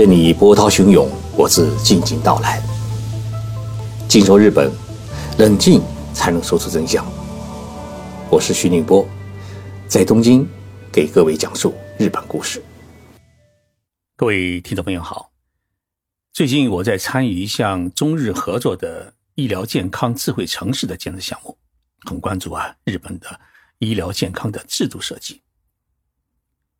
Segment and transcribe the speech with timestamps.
[0.00, 2.58] 任你波涛汹涌，我自静静到来。
[4.08, 4.72] 静说日本，
[5.36, 5.82] 冷静
[6.14, 7.04] 才能说出真相。
[8.30, 9.06] 我是徐宁波，
[9.86, 10.48] 在东京
[10.90, 12.64] 给各位讲述日本故事。
[14.16, 15.32] 各位听众朋友好，
[16.32, 21.58] 最近我在参与一项中日合作的医疗健康智慧城市的建设项目，
[22.06, 23.38] 很关注啊日本的
[23.80, 25.42] 医疗健康的制度设计。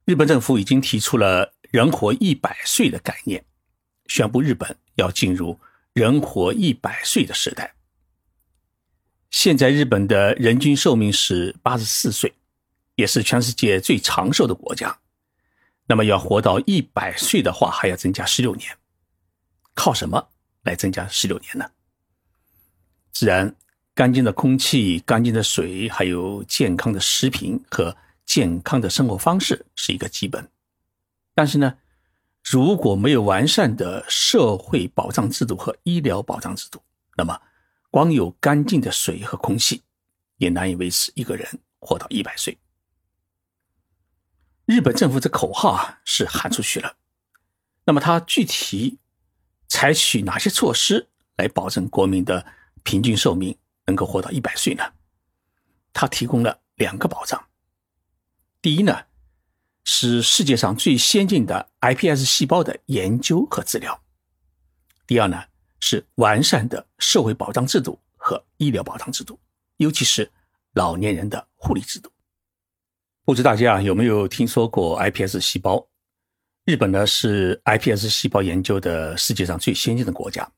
[0.06, 1.52] 日本政府已经提出了。
[1.70, 3.44] 人活一百岁的概念，
[4.06, 5.58] 宣布日本要进入
[5.92, 7.74] 人活一百岁的时代。
[9.30, 12.34] 现在日本的人均寿命是八十四岁，
[12.96, 14.98] 也是全世界最长寿的国家。
[15.86, 18.76] 那么要活到一百岁的话，还要增加十六年。
[19.74, 20.28] 靠什么
[20.62, 21.70] 来增加十六年呢？
[23.12, 23.54] 自然，
[23.94, 30.48] 干净的空气、干净的水，还有健康的食品和健康的生活方式是一个基本。
[31.40, 31.78] 但是呢，
[32.44, 36.82] 如果没有完善的社会保障制度和医疗保障制度，
[37.16, 37.40] 那么
[37.90, 39.82] 光有干净的水和空气，
[40.36, 42.58] 也难以维持一个人活到一百岁。
[44.66, 46.98] 日本政府这口号啊是喊出去了，
[47.84, 48.98] 那么它具体
[49.66, 52.44] 采取哪些措施来保证国民的
[52.82, 54.92] 平均寿命能够活到一百岁呢？
[55.94, 57.42] 它提供了两个保障。
[58.60, 59.06] 第一呢。
[59.84, 64.00] 是世界上最先进的 iPS 细胞的研究和治疗。
[65.06, 65.42] 第二呢，
[65.80, 69.38] 是完善的社会保障制度和医疗保障制度，
[69.78, 70.30] 尤其是
[70.74, 72.10] 老年人的护理制度。
[73.24, 75.86] 不知大家有没有听说过 iPS 细胞？
[76.64, 80.48] 日本呢是 iPS 细胞研究的世界上最先进的国家。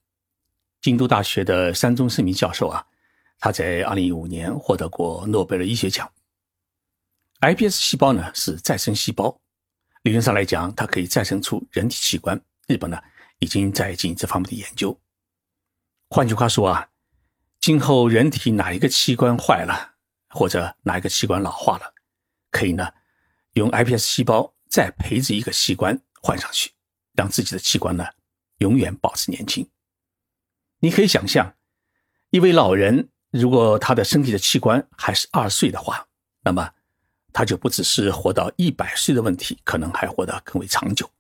[0.81, 2.85] 京都大学的山中胜明教授啊，
[3.39, 6.11] 他在2015年获得过诺贝尔医学奖。
[7.43, 9.37] iPS 细胞呢是再生细胞，
[10.03, 12.41] 理论上来讲，它可以再生出人体器官。
[12.69, 13.03] 日本呢
[13.41, 14.97] 已经在进行这方面的研究。
[16.09, 16.89] 换句话说啊，
[17.61, 19.97] 今后人体哪一个器官坏了，
[20.29, 21.93] 或者哪一个器官老化了，
[22.53, 22.89] 可以呢
[23.55, 26.71] 用 iPS 细胞再培植一个器官换上去，
[27.15, 28.07] 让自己的器官呢
[28.59, 29.69] 永远保持年轻。
[30.79, 31.57] 你可以想象，
[32.31, 36.07] 一位老人如果他的身体的器官还是二十岁的话，
[36.45, 36.73] 那么。
[37.33, 41.11] 他就不只是活到一百岁的问题，可能还活得更为长久。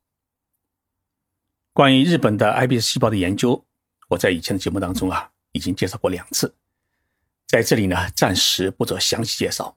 [1.72, 3.64] 关于日本的 iPS 细胞的研究，
[4.08, 6.54] 我在以前的节目当中啊已经介绍过两次，
[7.46, 9.76] 在这里呢暂时不做详细介绍。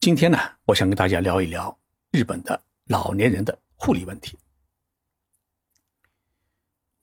[0.00, 1.78] 今天呢，我想跟大家聊一聊
[2.12, 4.38] 日本的老年人的护理问题。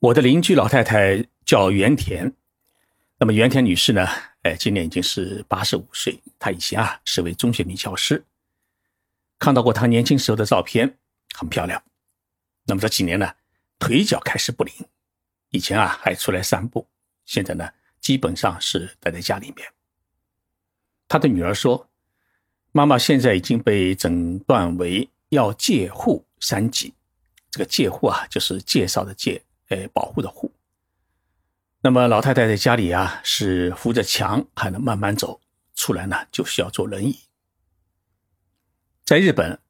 [0.00, 2.34] 我的邻居老太太叫原田，
[3.24, 4.06] 那么袁田女士呢？
[4.42, 6.20] 哎，今年已经是八十五岁。
[6.38, 8.22] 她以前啊是位中学女教师，
[9.38, 10.98] 看到过她年轻时候的照片，
[11.34, 11.82] 很漂亮。
[12.66, 13.32] 那么这几年呢，
[13.78, 14.74] 腿脚开始不灵，
[15.48, 16.86] 以前啊还出来散步，
[17.24, 17.66] 现在呢
[17.98, 19.66] 基本上是待在家里面。
[21.08, 21.88] 他的女儿说
[22.72, 26.92] ：“妈妈现在已经被诊断为要戒护三级，
[27.50, 30.52] 这个戒护啊就是介绍的介，哎，保护的护。”
[31.86, 35.38] 那么老太太在家里啊，是扶着墙还能慢慢走，
[35.74, 37.18] 出来呢就需要坐轮椅。
[39.04, 39.60] 在日本，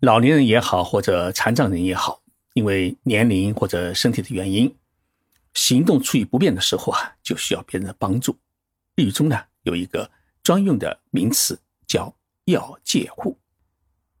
[0.00, 2.20] 老年人也好，或者残障人也好，
[2.52, 4.76] 因为年龄或者身体的原因，
[5.54, 8.36] 行动处于不便的时候啊，就需要别人的帮助。
[8.94, 10.10] 日语中呢有一个
[10.42, 12.14] 专用的名词叫
[12.44, 13.38] “要介护”。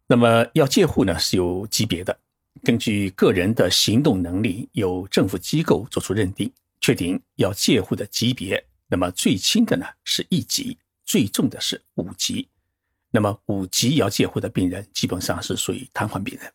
[0.08, 2.18] 那么要介护呢是有级别的，
[2.64, 6.50] 根据个人的行动能力，由政府机构做出认定。
[6.80, 12.48] 确定要介护的级别，那么最轻的呢是一级，最重的是五级。
[13.10, 16.52] 那么五级要介护的病人，基本上是属于瘫痪病人。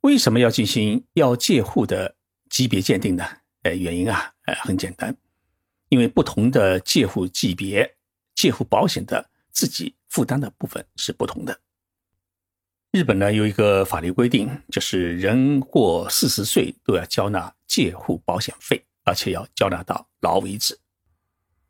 [0.00, 2.16] 为什么要进行要介护的
[2.48, 3.24] 级别鉴定呢？
[3.62, 5.14] 呃，原因啊，呃，很简单，
[5.88, 7.96] 因为不同的介护级别，
[8.34, 11.60] 介护保险的自己负担的部分是不同的。
[12.92, 20.76] 日本呢有一个法律规定，就是人过四十岁都要交纳借户保险费，而且要交纳到老为止。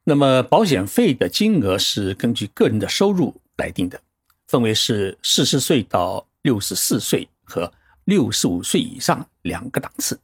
[0.05, 4.01] 那么保险费的金额是根据个人的收入来定的，
[4.47, 7.71] 分为是四十岁到六十四岁和
[8.07, 10.19] 六十五岁以上两个档次。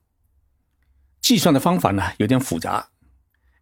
[1.21, 2.89] 计算的方法呢有点复杂，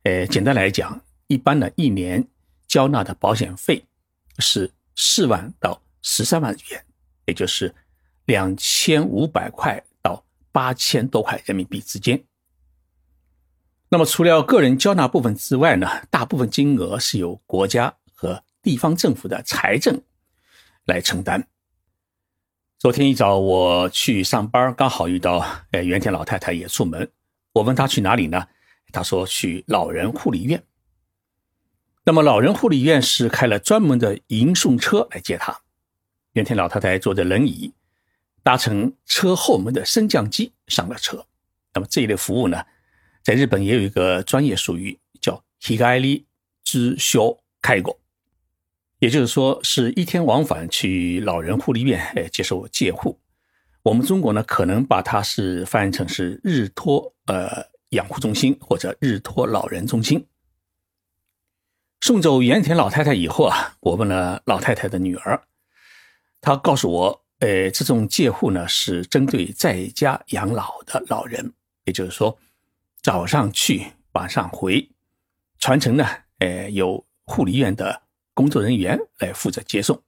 [0.05, 2.25] 呃，简单来讲，一般呢一年
[2.69, 3.85] 交纳的保险费
[4.39, 6.85] 是四万到十三万元。
[7.27, 7.75] 也就是
[8.27, 9.85] 两千五百块
[10.53, 12.23] 八千多块人民币之间。
[13.89, 20.01] 那么，除了个人交纳部分之外呢，大部分金额是由国家和地方政府的财政
[20.85, 21.49] 来承担。
[22.79, 27.11] 昨天一早我去上班，刚好遇到呃原田老太太也出门。
[27.53, 28.47] 我问她去哪里呢？
[28.93, 30.65] 她说去老人护理院。
[32.05, 35.61] 那么老人护理院是开了专门的迎送车来接她。
[36.33, 37.73] 原田老太太坐着轮椅，
[38.43, 41.27] 搭乘车后门的升降机上了车。
[41.75, 42.65] 那么这一类服务呢，
[43.23, 46.25] 在日本也有一个专业术语叫 “higari
[46.65, 47.99] 之修开过”。
[49.00, 53.19] 也就是说，是一天往返去老人护理院，哎，接受介护。
[53.83, 60.25] 我们中国呢，可能把它是翻译成是日托呃养护中心或者日托老人中心。
[62.00, 65.43] 送走盐田老太太以后啊，我问了老太太的女儿，
[66.41, 71.53] 她告诉我，呃，这种介护呢是针对在家养老的老人，
[71.85, 72.39] 也就是说，
[73.03, 74.89] 早上去，晚上回，
[75.59, 76.06] 传承呢，
[76.39, 78.03] 呃，由护理院的。
[78.35, 80.03] 工作人员来负责接送。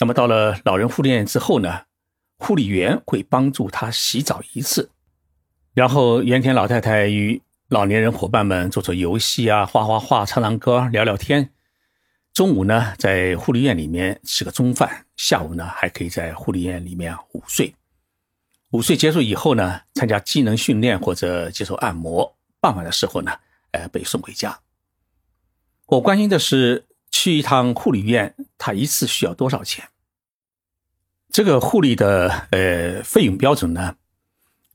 [0.00, 1.82] 那么到了老人护理院之后呢，
[2.38, 4.90] 护理员会帮助他洗澡一次，
[5.72, 11.52] 然后原田老太太与老年人伙伴们做做游戏啊，画画画，唱唱歌，聊聊天。
[12.40, 17.74] 中午呢，在护理院里面吃个中饭，下午呢还可以在护理院里面午睡。
[18.70, 22.34] 午睡结束以后呢，参加机能训练或者接受按摩。
[22.58, 23.30] 傍晚的时候呢，
[23.72, 24.58] 呃，被送回家。
[25.84, 26.86] 我关心的是。
[27.10, 29.90] 去一趟护理院，他一次需要多少钱？
[31.30, 33.96] 这个护理的呃费用标准呢，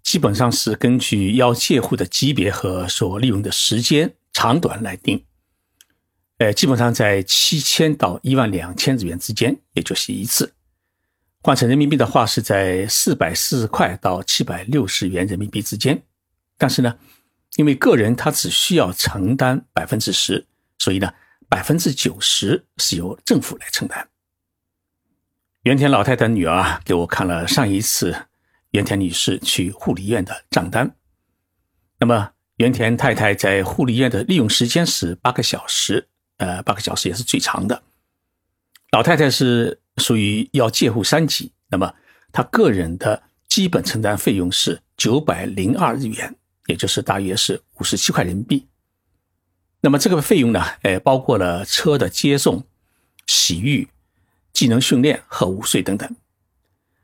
[0.03, 5.25] 基本上是根据要介护的级别和所利用的时间长短来定。
[6.37, 10.53] 呃，基本上在七千到一万两千日元之间，也就是一次。
[11.41, 16.03] 换成人民币的话，是在四百四十块到七百六十元人民币之间。
[16.57, 16.97] 但是呢，
[17.55, 20.45] 因为个人他只需要承担百分之十，
[20.79, 21.13] 所以呢。
[21.47, 24.09] 百分之九十是由政府来承担。
[25.61, 28.15] 原田老太太女儿给我看了上一次
[28.71, 30.95] 原田女士去护理院的账单。
[31.99, 37.83] 那么原田太太在护理院的利用时间是八个小时，呃，八个小时也是最长的。
[38.91, 41.93] 老太太是属于要介护三级，那么
[42.31, 46.35] 她个人的基本承担费用是九百零二日元，
[46.67, 48.67] 也就是大约是五十七块人民币。
[49.81, 52.63] 那么这个费用呢，呃，包括了车的接送、
[53.27, 53.87] 洗浴、
[54.51, 56.15] 技能训练和午睡等等，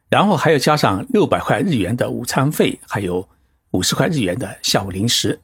[0.10, 3.30] 然后还要加上六百块日元的午餐费，还有
[3.72, 5.42] 五十块日元的下午零食，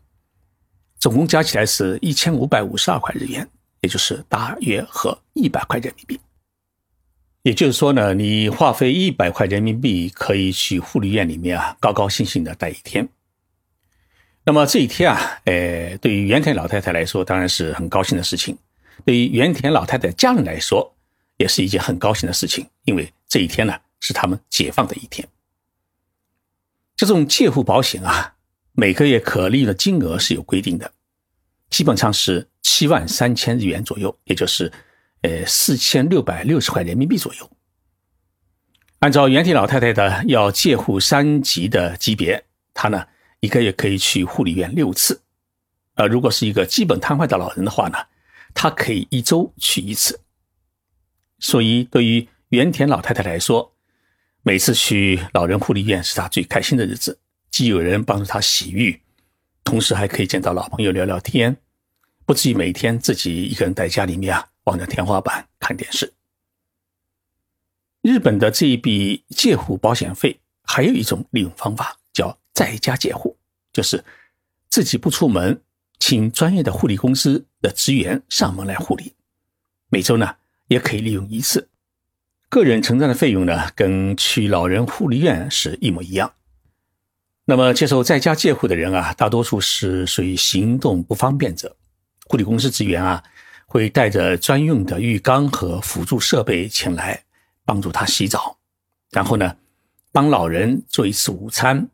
[0.98, 3.48] 总共加起来是一千五百五十二块日元，
[3.88, 6.20] 也就是大约合一百块人民币。
[7.44, 13.08] 也就是说呢，你花费一百块人民币可以去护理院里面啊，高高兴兴的待一天。
[14.44, 18.54] 那么这一天啊，呃，对于原田老太太来说，当然是很高兴的事情；
[19.06, 20.94] 对于原田老太太家人来说，
[21.38, 25.26] 也是一件很高兴的事情，因为这一天呢是他们解放的一天。
[26.98, 28.36] 这种介护保险啊，
[28.74, 30.92] 每个月可利的金额是有规定的，
[31.70, 34.70] 基本上是七万三千日元左右，也就是
[35.22, 37.50] 呃四千六百六十块人民币左右。
[39.00, 42.44] 按照原田老太太的要介护三级的级别，
[42.74, 43.08] 她呢。
[43.40, 45.22] 一个月可以去护理院六次，
[45.94, 48.00] 呃，如果是一个基本瘫痪的老人的话呢，
[48.56, 50.20] 他可以一周去一次。
[51.38, 53.76] 所以，对于原田老太太来说，
[54.42, 57.20] 每次去老人护理院是她最开心的日子，
[57.52, 59.00] 既有人帮助她洗浴，
[59.64, 61.56] 同时还可以见到老朋友聊聊天，
[62.28, 66.14] 不至于每天自己一个人在家里面啊望着天花板看电视。
[68.04, 72.38] 日本的这一笔介护保险费还有一种利用方法，叫。
[72.58, 73.38] 在家介护
[73.72, 74.04] 就是
[74.68, 75.62] 自己不出门，
[76.00, 79.14] 请专业的护理公司的职员上门来护理。
[79.90, 81.70] 每周呢也可以利用一次，
[82.50, 86.34] 个人承担的费用呢跟去老人护理院是一模一样。
[87.46, 91.78] 那么接受在家介护的人啊，大多数是属于行动不方便者，
[92.28, 93.24] 护理公司职员啊
[93.66, 97.24] 会带着专用的浴缸和辅助设备前来
[97.66, 98.58] 帮助他洗澡，
[99.12, 99.56] 然后呢
[100.12, 101.90] 帮老人做一次午餐。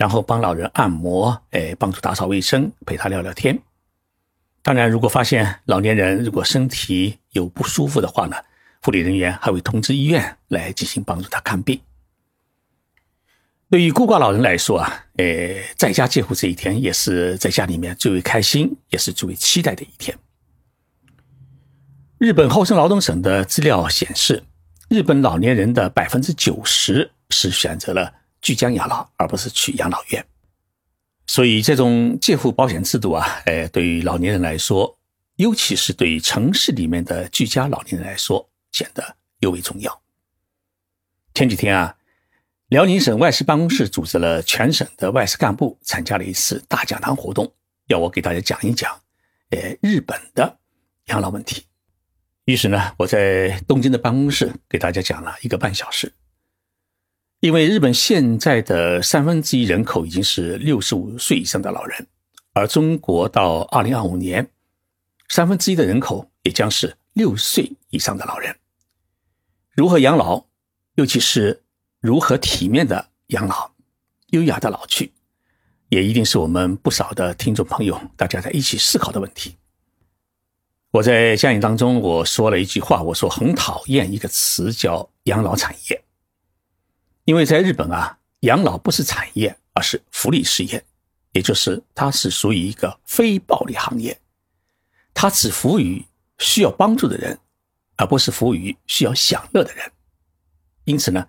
[0.00, 3.58] 然后帮老人按摩，哎，帮助打扫卫生，陪他聊聊天。
[4.62, 8.34] 当然，如果发现老年人如果身体有不舒服的话呢，
[8.80, 11.78] 护理人员还会通知医院来进行帮助他看病。
[13.70, 15.24] 对于孤寡老人来说啊，呃，
[15.76, 20.18] 在家借护这一天也是在家里面最为开心，也是最为期待的一天。
[22.18, 24.42] 日本厚生劳动省的资料显示，
[24.88, 28.12] 日本老年人的百分之九十是选择了。
[28.42, 30.24] 居家养老，而不是去养老院，
[31.26, 34.98] 所以这种介护保险制度啊，呃，对于老年人来说，
[35.36, 40.00] 尤其是对城市里面的居家老年人来说，显得尤为重要。
[41.34, 41.94] 前几天啊，
[42.70, 47.52] 辽宁省外事办公室组织了全省的外事干部参加了一次大讲堂活动，
[47.88, 48.96] 要我给大家讲一讲，
[49.48, 50.56] 呃，日本的
[51.06, 51.64] 养老问题。
[52.44, 56.12] 于是呢，我在东京的办公室给大家讲了一个半小时。
[57.40, 62.06] 因为日本现在的三分之一人口已经是六十五岁以上的老人，
[62.52, 64.48] 而中国到二零二五年，
[65.28, 68.54] 三分之一的人口也将是六岁以上的老人。
[69.72, 70.46] 如何养老，
[70.94, 71.64] 尤其是。
[72.00, 73.72] 如何体面的养老，
[74.28, 75.12] 优雅的老去，
[75.90, 79.56] 也一定是我们不少的听众朋友大家在一起思考的问题。
[80.92, 86.02] 我在讲演当中我说了一句话，我说很讨厌一个词叫养老产业，
[87.26, 90.82] 因为在日本啊，养老不是产业，而是福利事业，
[91.32, 94.18] 也就是它是属于一个非暴利行业，
[95.12, 96.02] 它只服务于
[96.38, 97.38] 需要帮助的人，
[97.96, 99.92] 而不是服务于需要享乐的人。
[100.84, 101.28] 因此呢。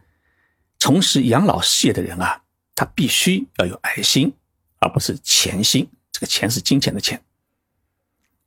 [0.82, 2.42] 从事养老事业的人啊，
[2.74, 4.34] 他必须要有爱心，
[4.80, 5.88] 而不是钱心。
[6.12, 7.24] 这个钱是金钱的钱。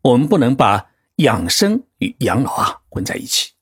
[0.03, 3.53] 我们不能把养生与养老啊混在一起，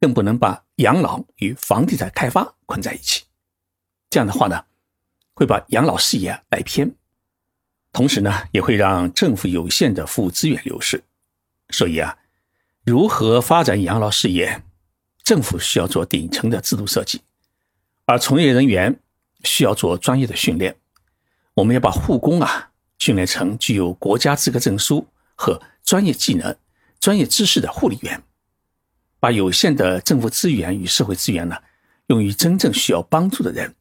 [0.00, 3.22] 更不能把养老与房地产开发混在一起。
[4.10, 4.64] 这样的话呢，
[5.32, 6.96] 会把养老事业带偏，
[7.92, 11.04] 同时呢，也会让政府有限的服务资源流失。
[11.68, 12.18] 所以啊，
[12.84, 14.64] 如何发展养老事业，
[15.22, 17.20] 政府需要做顶层的制度设计。
[18.06, 19.00] 而从业人员
[19.44, 20.76] 需要做专业的训练，
[21.54, 26.54] 我们要把护工啊训练成具有国家资格证书和专业技能、
[27.00, 28.22] 专业知识的护理员，
[29.18, 31.56] 把有限的政府资源与社会资源呢
[32.08, 33.74] 用于真正需要帮助的人，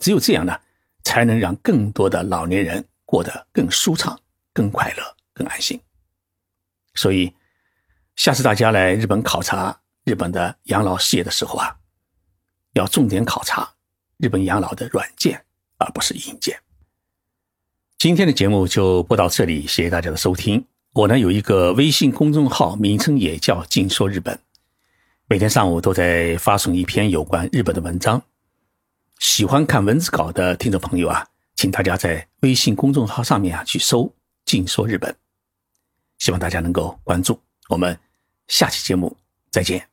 [0.00, 0.60] 只有这样呢，
[1.04, 4.18] 才能让更多的老年人过得更舒畅、
[4.52, 5.80] 更快乐、更安心。
[6.94, 7.32] 所以，
[8.16, 11.79] 下次大家来日本考察日本的养老事业的时候啊。
[12.74, 13.74] 要重点考察
[14.18, 15.44] 日本养老的软件，
[15.78, 16.58] 而不是硬件。
[17.98, 20.64] 今天的节目就播到这里，谢谢大家的收听。
[20.92, 24.38] 我呢有一个微信公众号，名称也叫“静说日本”，
[25.28, 28.22] 每天上午都在发送一篇有关日本的文章。
[29.18, 34.10] 喜欢看文字稿的听众朋友啊，请大家在微信公众号上面啊去搜
[34.46, 35.14] “静说日本”，
[36.18, 37.38] 希望大家能够关注。
[37.68, 37.98] 我们
[38.48, 39.14] 下期节目
[39.50, 39.89] 再见。